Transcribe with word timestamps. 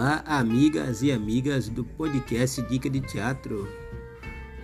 Olá, 0.00 0.24
amigas 0.24 1.02
e 1.02 1.12
amigas 1.12 1.68
do 1.68 1.84
podcast 1.84 2.62
Dica 2.62 2.88
de 2.88 3.02
Teatro. 3.02 3.68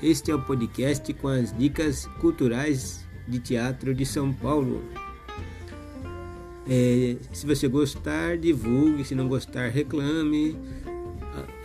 Este 0.03 0.31
é 0.31 0.35
o 0.35 0.41
podcast 0.41 1.13
com 1.13 1.29
as 1.29 1.55
dicas 1.55 2.07
culturais 2.23 3.07
de 3.29 3.39
teatro 3.39 3.95
de 3.95 4.07
São 4.07 4.33
Paulo. 4.33 4.83
É, 6.67 7.19
se 7.35 7.47
você 7.47 7.69
gostar, 7.69 8.39
divulgue. 8.39 9.05
Se 9.05 9.15
não 9.15 9.29
gostar, 9.29 9.69
reclame. 9.69 10.57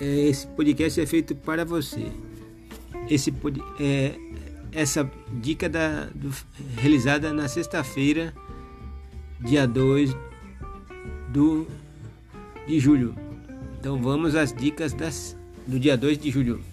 É, 0.02 0.28
esse 0.28 0.46
podcast 0.48 1.00
é 1.00 1.06
feito 1.06 1.34
para 1.34 1.64
você. 1.64 2.12
Esse 3.10 3.34
é, 3.80 4.16
essa 4.74 5.10
dica 5.42 5.70
da, 5.70 6.08
do, 6.08 6.30
realizada 6.76 7.32
na 7.32 7.48
sexta-feira, 7.48 8.34
dia 9.40 9.66
2 9.66 10.13
do, 11.31 11.66
de 12.67 12.77
julho. 12.77 13.30
Então 13.81 13.99
vamos 13.99 14.35
às 14.35 14.53
dicas 14.53 14.94
das, 14.94 15.35
do 15.66 15.80
dia 15.80 15.98
2 15.98 16.20
de 16.20 16.30
julho. 16.30 16.63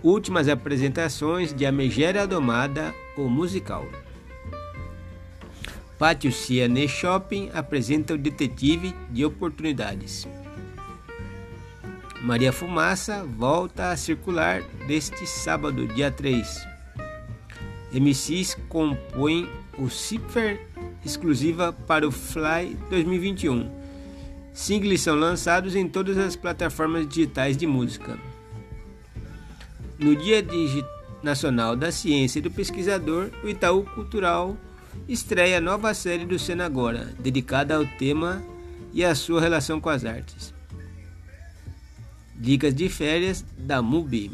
Últimas 0.00 0.48
apresentações 0.48 1.52
de 1.52 1.66
A 1.66 1.72
Megera 1.72 2.24
Domada, 2.24 2.94
o 3.16 3.28
musical. 3.28 3.84
Pátio 5.98 6.30
Ciane 6.30 6.86
Shopping 6.86 7.50
apresenta 7.52 8.14
o 8.14 8.16
Detetive 8.16 8.94
de 9.10 9.24
Oportunidades. 9.24 10.24
Maria 12.22 12.52
Fumaça 12.52 13.24
volta 13.24 13.90
a 13.90 13.96
circular 13.96 14.62
deste 14.86 15.26
sábado, 15.26 15.88
dia 15.88 16.12
3. 16.12 16.64
MCs 17.92 18.56
compõem 18.68 19.48
o 19.76 19.90
Cipher 19.90 20.64
exclusiva 21.04 21.72
para 21.72 22.06
o 22.06 22.12
Fly 22.12 22.78
2021. 22.88 23.77
Singles 24.58 25.02
são 25.02 25.14
lançados 25.14 25.76
em 25.76 25.88
todas 25.88 26.18
as 26.18 26.34
plataformas 26.34 27.06
digitais 27.06 27.56
de 27.56 27.64
música. 27.64 28.18
No 29.96 30.16
Dia 30.16 30.44
Nacional 31.22 31.76
da 31.76 31.92
Ciência 31.92 32.40
e 32.40 32.42
do 32.42 32.50
Pesquisador, 32.50 33.30
o 33.44 33.48
Itaú 33.48 33.84
Cultural 33.84 34.56
estreia 35.08 35.58
a 35.58 35.60
nova 35.60 35.94
série 35.94 36.26
do 36.26 36.40
Senagora, 36.40 37.14
dedicada 37.20 37.76
ao 37.76 37.86
tema 37.86 38.42
e 38.92 39.04
à 39.04 39.14
sua 39.14 39.40
relação 39.40 39.80
com 39.80 39.90
as 39.90 40.04
artes. 40.04 40.52
Dicas 42.34 42.74
de 42.74 42.88
férias 42.88 43.44
da 43.56 43.80
MUBI. 43.80 44.32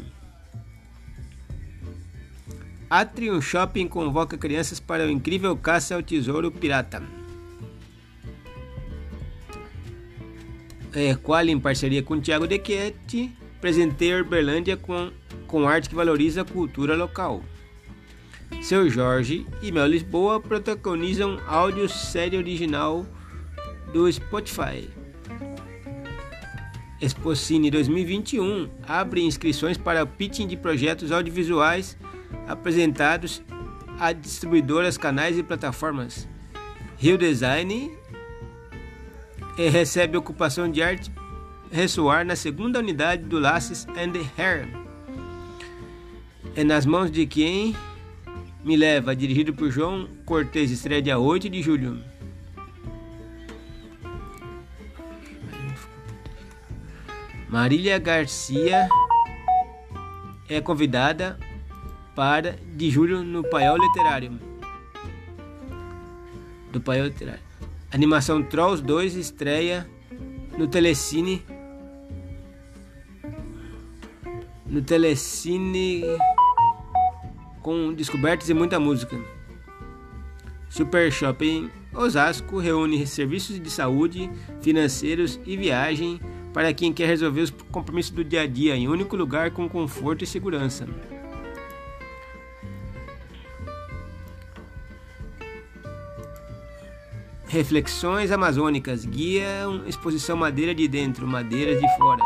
Atrium 2.89 3.39
Shopping 3.39 3.87
convoca 3.87 4.39
crianças 4.39 4.79
para 4.79 5.05
o 5.05 5.09
incrível 5.11 5.55
caça 5.55 5.93
ao 5.93 6.01
tesouro 6.01 6.51
pirata. 6.51 7.24
É, 10.95 11.17
em 11.49 11.59
parceria 11.59 12.01
com 12.01 12.19
Tiago 12.19 12.47
Dequete, 12.47 13.31
presenteia 13.59 14.21
Uberlândia 14.21 14.77
com, 14.77 15.11
com 15.45 15.67
arte 15.67 15.89
que 15.89 15.95
valoriza 15.95 16.41
a 16.41 16.45
cultura 16.45 16.95
local. 16.95 17.43
Seu 18.61 18.89
Jorge 18.89 19.45
e 19.61 19.71
Mel 19.71 19.87
Lisboa 19.87 20.39
protagonizam 20.39 21.39
áudio 21.47 21.89
série 21.89 22.37
original 22.37 23.05
do 23.91 24.11
Spotify. 24.11 24.89
Expocine 27.01 27.69
2021 27.69 28.69
abre 28.87 29.21
inscrições 29.21 29.77
para 29.77 30.05
pitching 30.05 30.47
de 30.47 30.55
projetos 30.55 31.11
audiovisuais 31.11 31.97
apresentados 32.47 33.43
a 33.99 34.13
distribuidoras, 34.13 34.97
canais 34.97 35.37
e 35.37 35.43
plataformas. 35.43 36.27
Rio 36.97 37.17
Design 37.17 37.91
e 39.57 39.69
recebe 39.69 40.17
ocupação 40.17 40.69
de 40.69 40.81
arte 40.81 41.11
ressoar 41.71 42.25
na 42.25 42.35
segunda 42.35 42.79
unidade 42.79 43.23
do 43.23 43.39
Laces 43.39 43.87
and 43.89 44.13
Hair. 44.37 44.67
É 46.55 46.63
nas 46.63 46.85
mãos 46.85 47.11
de 47.11 47.25
quem 47.25 47.75
me 48.63 48.75
leva, 48.75 49.15
dirigido 49.15 49.53
por 49.53 49.69
João 49.69 50.07
Cortez, 50.25 50.71
estreia 50.71 51.01
dia 51.01 51.19
8 51.19 51.49
de 51.49 51.61
julho. 51.61 52.01
Marília 57.49 57.97
Garcia 57.99 58.89
é 60.49 60.59
convidada 60.59 61.37
para 62.15 62.57
de 62.75 62.89
julho 62.89 63.23
no 63.23 63.43
Paiol 63.43 63.77
Literário. 63.77 64.39
Do 66.71 66.81
Paiol 66.81 67.05
Literário. 67.07 67.44
Animação 67.95 68.43
Trolls 68.43 68.83
2 68.83 69.15
estreia 69.15 69.89
no 70.57 70.67
Telecine. 70.67 71.41
No 74.65 74.81
Telecine 74.81 76.03
com 77.61 77.93
descobertas 77.93 78.49
e 78.49 78.53
muita 78.53 78.81
música. 78.81 79.17
Super 80.67 81.09
Shopping 81.09 81.71
Osasco 81.93 82.57
reúne 82.57 83.07
serviços 83.07 83.61
de 83.61 83.69
saúde, 83.69 84.29
financeiros 84.59 85.39
e 85.45 85.55
viagem 85.55 86.19
para 86.53 86.73
quem 86.73 86.91
quer 86.91 87.07
resolver 87.07 87.43
os 87.43 87.51
compromissos 87.71 88.11
do 88.11 88.25
dia 88.25 88.41
a 88.41 88.45
dia 88.45 88.75
em 88.75 88.89
único 88.89 89.15
lugar 89.15 89.51
com 89.51 89.69
conforto 89.69 90.21
e 90.21 90.27
segurança. 90.27 90.85
Reflexões 97.55 98.33
Amazônicas 98.33 99.05
Guia 99.05 99.47
Exposição 99.87 100.35
Madeira 100.35 100.75
de 100.75 100.89
Dentro, 100.89 101.25
Madeiras 101.25 101.79
de 101.79 101.87
Fora. 101.95 102.21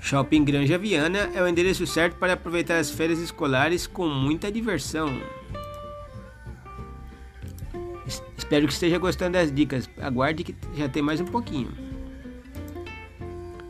Shopping 0.00 0.44
Granja 0.44 0.76
Viana 0.76 1.30
é 1.32 1.40
o 1.40 1.46
endereço 1.46 1.86
certo 1.86 2.16
para 2.16 2.32
aproveitar 2.32 2.78
as 2.78 2.90
férias 2.90 3.20
escolares 3.20 3.86
com 3.86 4.08
muita 4.08 4.50
diversão. 4.50 5.22
Espero 8.36 8.66
que 8.66 8.72
esteja 8.72 8.98
gostando 8.98 9.34
das 9.34 9.52
dicas. 9.52 9.88
Aguarde 10.00 10.42
que 10.42 10.56
já 10.76 10.88
tem 10.88 11.00
mais 11.00 11.20
um 11.20 11.26
pouquinho. 11.26 11.85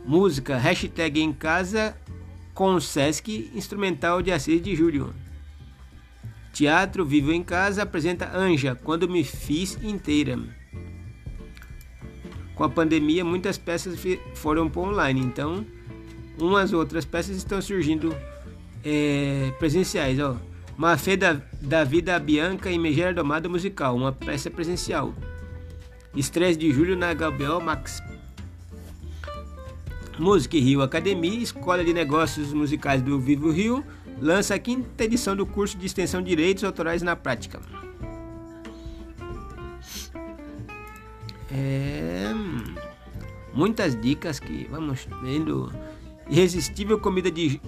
Música, 0.07 0.55
hashtag 0.55 1.19
em 1.19 1.33
casa 1.33 1.93
com 2.53 2.79
Sesc 2.79 3.51
Instrumental 3.53 4.21
de 4.21 4.31
Assis 4.31 4.61
de 4.61 4.73
Julho. 4.73 5.13
Teatro 6.53 7.05
Vivo 7.05 7.33
em 7.33 7.43
Casa 7.43 7.83
apresenta 7.83 8.31
Anja, 8.33 8.73
Quando 8.73 9.09
Me 9.09 9.21
Fiz 9.25 9.77
Inteira. 9.83 10.39
Com 12.55 12.63
a 12.63 12.69
pandemia, 12.69 13.25
muitas 13.25 13.57
peças 13.57 13.99
foram 14.33 14.69
para 14.69 14.81
online, 14.81 15.19
então 15.19 15.65
umas 16.39 16.71
outras 16.71 17.03
peças 17.03 17.35
estão 17.35 17.61
surgindo 17.61 18.15
é, 18.85 19.51
presenciais. 19.59 20.17
Ó. 20.21 20.37
Mafê 20.77 21.17
da, 21.17 21.41
da 21.59 21.83
Vida 21.83 22.17
Bianca 22.17 22.71
e 22.71 22.79
Megera 22.79 23.13
Domada 23.13 23.49
Musical, 23.49 23.97
uma 23.97 24.13
peça 24.13 24.49
presencial. 24.49 25.13
Estresse 26.15 26.57
de 26.57 26.71
julho 26.71 26.95
na 26.95 27.13
Gabriel 27.13 27.59
Max. 27.59 28.01
Music 30.19 30.59
Rio 30.59 30.81
Academia, 30.81 31.41
Escola 31.41 31.83
de 31.83 31.93
Negócios 31.93 32.51
Musicais 32.51 33.01
do 33.01 33.19
Vivo 33.19 33.51
Rio, 33.51 33.83
lança 34.19 34.55
a 34.55 34.59
quinta 34.59 35.03
edição 35.03 35.35
do 35.35 35.45
curso 35.45 35.77
de 35.77 35.85
extensão 35.85 36.21
Direitos 36.21 36.63
Autorais 36.63 37.01
na 37.01 37.15
Prática. 37.15 37.59
É, 41.51 42.31
muitas 43.53 43.99
dicas 43.99 44.39
que 44.39 44.67
vamos 44.69 45.07
vendo. 45.21 45.71
Irresistível 46.29 46.99
comida 46.99 47.31
de 47.31 47.61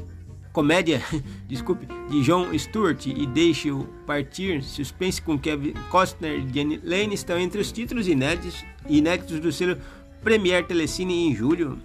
comédia, 0.51 1.01
desculpe, 1.47 1.87
de 2.09 2.21
John 2.23 2.47
Stewart 2.57 3.05
e 3.05 3.25
Deixe-o 3.25 3.85
Partir, 4.05 4.61
suspense 4.61 5.21
com 5.21 5.39
Kevin 5.39 5.73
Costner 5.89 6.39
e 6.39 6.53
Jenny 6.53 6.81
Lane 6.83 7.13
estão 7.13 7.39
entre 7.39 7.61
os 7.61 7.71
títulos 7.71 8.07
inéditos, 8.07 8.65
inéditos 8.87 9.39
do 9.39 9.51
selo 9.51 9.77
Premier 10.21 10.65
Telecine 10.65 11.27
em 11.27 11.33
julho 11.33 11.79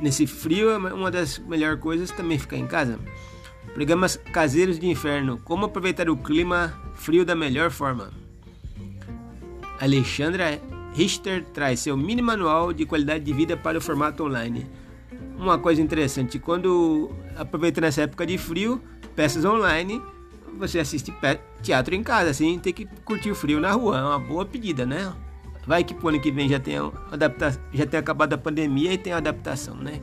nesse 0.00 0.26
frio, 0.26 0.70
é 0.70 0.92
uma 0.92 1.10
das 1.10 1.38
melhores 1.38 1.80
coisas 1.80 2.10
também 2.10 2.38
ficar 2.38 2.56
em 2.56 2.66
casa. 2.66 2.98
Programas 3.74 4.16
caseiros 4.32 4.78
de 4.78 4.86
inferno: 4.86 5.38
Como 5.44 5.66
aproveitar 5.66 6.08
o 6.08 6.16
clima 6.16 6.74
frio 6.94 7.24
da 7.24 7.34
melhor 7.34 7.70
forma. 7.70 8.10
Alexandra 9.80 10.60
Richter 10.94 11.44
traz 11.54 11.80
seu 11.80 11.96
mini 11.96 12.20
manual 12.20 12.72
de 12.72 12.84
qualidade 12.84 13.24
de 13.24 13.32
vida 13.32 13.56
para 13.56 13.78
o 13.78 13.80
formato 13.80 14.24
online. 14.24 14.66
Uma 15.38 15.58
coisa 15.58 15.80
interessante, 15.80 16.38
quando 16.38 17.12
aproveitando 17.36 17.84
essa 17.84 18.02
época 18.02 18.26
de 18.26 18.36
frio, 18.36 18.82
peças 19.14 19.44
online, 19.44 20.02
você 20.58 20.80
assiste 20.80 21.14
teatro 21.62 21.94
em 21.94 22.02
casa, 22.02 22.30
assim, 22.30 22.58
tem 22.58 22.72
que 22.72 22.86
curtir 23.04 23.30
o 23.30 23.34
frio 23.34 23.60
na 23.60 23.70
rua, 23.70 23.98
é 23.98 24.02
uma 24.02 24.18
boa 24.18 24.44
pedida, 24.44 24.84
né? 24.84 25.12
Vai 25.68 25.84
que 25.84 25.92
pro 25.92 26.08
ano 26.08 26.18
que 26.18 26.30
vem 26.30 26.48
já 26.48 26.58
tenha, 26.58 26.90
adapta, 27.12 27.60
já 27.74 27.84
tenha 27.84 28.00
acabado 28.00 28.32
a 28.32 28.38
pandemia 28.38 28.94
e 28.94 28.96
tem 28.96 29.12
adaptação, 29.12 29.74
né? 29.74 30.00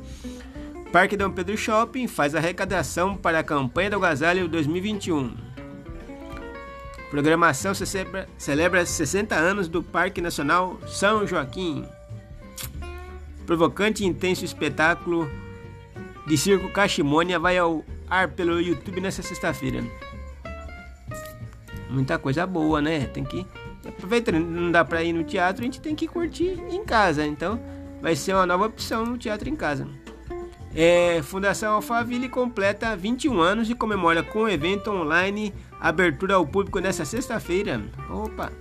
Parque 0.91 1.17
Dom 1.17 1.31
Pedro 1.31 1.57
Shopping 1.57 2.07
faz 2.07 2.35
arrecadação 2.35 3.17
para 3.17 3.39
a 3.39 3.43
campanha 3.43 3.89
do 3.89 3.95
Agasalho 3.95 4.47
2021. 4.47 5.35
Programação 7.09 7.73
celebra, 7.73 8.29
celebra 8.37 8.85
60 8.85 9.33
anos 9.33 9.67
do 9.67 9.81
Parque 9.81 10.21
Nacional 10.21 10.79
São 10.85 11.25
Joaquim. 11.25 11.83
Provocante 13.47 14.03
e 14.03 14.07
intenso 14.07 14.45
espetáculo 14.45 15.27
de 16.27 16.37
circo 16.37 16.71
Cachimônia 16.71 17.39
vai 17.39 17.57
ao 17.57 17.83
ar 18.07 18.27
pelo 18.27 18.61
YouTube 18.61 19.01
nessa 19.01 19.23
sexta-feira. 19.23 19.83
Muita 21.89 22.19
coisa 22.19 22.45
boa, 22.45 22.79
né? 22.79 23.07
Tem 23.07 23.23
que 23.23 23.47
não 24.31 24.71
dá 24.71 24.85
para 24.85 25.03
ir 25.03 25.13
no 25.13 25.23
teatro, 25.23 25.61
a 25.61 25.65
gente 25.65 25.81
tem 25.81 25.95
que 25.95 26.07
curtir 26.07 26.59
em 26.69 26.83
casa. 26.83 27.25
Então, 27.25 27.59
vai 28.01 28.15
ser 28.15 28.33
uma 28.33 28.45
nova 28.45 28.65
opção 28.65 29.05
no 29.05 29.17
teatro 29.17 29.49
em 29.49 29.55
casa. 29.55 29.87
É, 30.73 31.21
Fundação 31.23 31.73
Alphaville 31.73 32.27
completa 32.27 32.95
21 32.97 33.39
anos 33.39 33.69
e 33.69 33.75
comemora 33.75 34.21
com 34.21 34.49
evento 34.49 34.91
online 34.91 35.53
abertura 35.79 36.35
ao 36.35 36.45
público 36.45 36.79
nesta 36.79 37.05
sexta-feira. 37.05 37.81
Opa! 38.09 38.51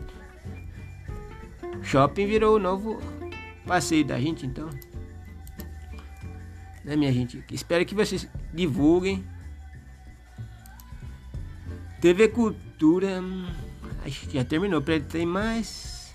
Shopping 1.83 2.27
virou 2.27 2.57
o 2.57 2.59
novo 2.59 3.01
passeio 3.67 4.05
da 4.05 4.19
gente, 4.19 4.47
então. 4.47 4.71
Né, 6.85 6.97
minha 6.97 7.13
gente? 7.13 7.43
Espero 7.51 7.85
que 7.85 7.95
vocês 7.95 8.29
divulguem. 8.53 9.25
TV 12.01 12.29
Cultura. 12.29 13.23
Acho 14.05 14.29
que 14.29 14.37
já 14.37 14.45
terminou. 14.45 14.83
Tem 14.83 15.25
mais. 15.25 16.15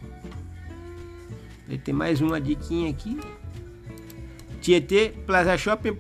Tem 1.83 1.93
mais 1.93 2.21
uma 2.21 2.39
diquinha 2.39 2.89
aqui. 2.89 3.19
Tietê 4.61 5.13
Plaza 5.25 5.57
Shopping 5.57 5.95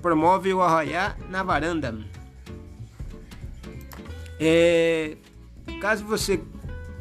promove, 0.00 0.54
o 0.54 0.62
arraiá 0.62 1.16
na 1.28 1.42
varanda. 1.42 1.94
É, 4.38 5.16
caso 5.80 6.04
você 6.04 6.40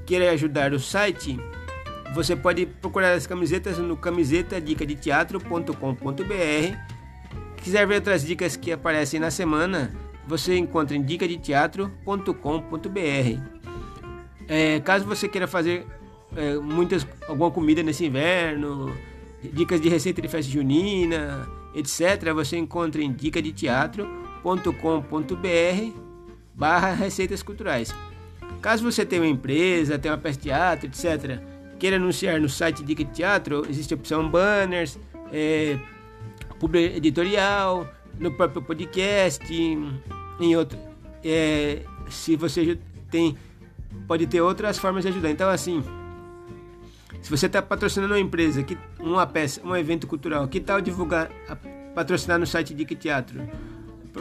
queira 0.05 0.31
ajudar 0.31 0.73
o 0.73 0.79
site, 0.79 1.37
você 2.13 2.35
pode 2.35 2.65
procurar 2.65 3.13
as 3.13 3.27
camisetas 3.27 3.77
no 3.77 3.95
camiseta 3.95 4.59
dica 4.59 4.85
de 4.85 4.95
teatro.com.br. 4.95 5.71
Quiser 7.57 7.87
ver 7.87 7.95
outras 7.95 8.25
dicas 8.25 8.55
que 8.55 8.71
aparecem 8.71 9.19
na 9.19 9.31
semana, 9.31 9.91
você 10.27 10.57
encontra 10.57 10.95
em 10.95 11.03
dica 11.03 11.27
de 11.27 11.37
teatro.com.br. 11.37 13.55
É, 14.47 14.80
caso 14.80 15.06
você 15.06 15.27
queira 15.27 15.47
fazer 15.47 15.86
é, 16.36 16.56
muitas 16.56 17.07
alguma 17.27 17.51
comida 17.51 17.81
nesse 17.81 18.06
inverno, 18.06 18.95
dicas 19.53 19.81
de 19.81 19.89
receita 19.89 20.21
de 20.21 20.27
festa 20.27 20.51
junina, 20.51 21.47
etc., 21.74 22.33
você 22.33 22.57
encontra 22.57 23.01
em 23.01 23.12
dica 23.12 23.42
de 23.42 23.51
teatro.com.br 23.51 24.65
barra 26.53 26.94
receitas 26.94 27.44
culturais. 27.44 27.94
Caso 28.62 28.83
você 28.83 29.06
tenha 29.06 29.21
uma 29.21 29.27
empresa, 29.27 30.00
tenha 30.00 30.13
uma 30.13 30.19
peça 30.19 30.38
de 30.38 30.44
teatro, 30.44 30.88
etc., 30.88 31.39
queira 31.77 31.97
anunciar 31.97 32.39
no 32.39 32.50
site 32.50 32.83
Dica 32.83 33.03
de 33.03 33.12
Teatro, 33.12 33.65
existe 33.69 33.94
a 33.94 33.97
opção 33.97 34.30
banners, 34.30 34.97
é, 35.31 35.77
editorial, 36.95 37.88
no 38.18 38.31
próprio 38.31 38.62
podcast, 38.62 39.44
em 39.53 40.56
outro. 40.56 40.80
É, 41.24 41.81
se 42.09 42.36
você 42.36 42.77
tem, 43.12 43.38
pode 44.07 44.27
ter 44.27 44.42
outras 44.42 44.77
formas 44.77 45.03
de 45.03 45.09
ajudar. 45.09 45.31
Então, 45.31 45.50
assim, 45.50 45.83
se 47.21 47.30
você 47.30 47.47
está 47.47 47.62
patrocinando 47.62 48.13
uma 48.13 48.19
empresa, 48.19 48.62
que, 48.62 48.77
uma 49.00 49.25
peça, 49.25 49.59
um 49.63 49.75
evento 49.75 50.06
cultural, 50.06 50.47
que 50.47 50.59
tal 50.59 50.80
divulgar, 50.80 51.30
patrocinar 51.95 52.38
no 52.38 52.45
site 52.45 52.74
Dica 52.74 52.95
Teatro? 52.95 53.42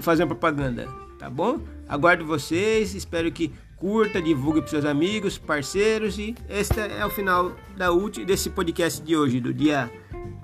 Fazer 0.00 0.22
uma 0.22 0.28
propaganda, 0.28 0.88
tá 1.18 1.28
bom? 1.28 1.60
Aguardo 1.88 2.24
vocês, 2.24 2.94
espero 2.94 3.30
que 3.30 3.52
curta, 3.76 4.22
divulgue 4.22 4.60
para 4.60 4.70
seus 4.70 4.84
amigos, 4.86 5.36
parceiros 5.36 6.18
e 6.18 6.34
este 6.48 6.80
é 6.80 7.04
o 7.04 7.10
final 7.10 7.52
da 7.76 7.90
última 7.90 8.24
desse 8.24 8.48
podcast 8.48 9.02
de 9.02 9.14
hoje, 9.14 9.38
do 9.38 9.52
dia 9.52 9.90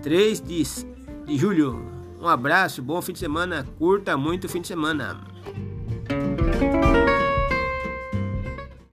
3 0.02 0.40
de, 0.42 0.62
de 1.24 1.38
julho. 1.38 1.82
Um 2.20 2.28
abraço, 2.28 2.82
bom 2.82 3.00
fim 3.00 3.14
de 3.14 3.18
semana, 3.18 3.66
curta 3.78 4.16
muito 4.18 4.44
o 4.44 4.48
fim 4.50 4.60
de 4.60 4.68
semana. 4.68 5.18